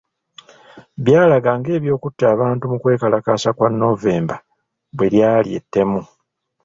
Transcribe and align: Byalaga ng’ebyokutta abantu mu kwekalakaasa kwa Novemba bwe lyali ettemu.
Byalaga 1.03 1.51
ng’ebyokutta 1.59 2.23
abantu 2.33 2.63
mu 2.71 2.77
kwekalakaasa 2.81 3.49
kwa 3.57 3.69
Novemba 3.81 4.35
bwe 4.95 5.07
lyali 5.13 5.49
ettemu. 5.59 6.01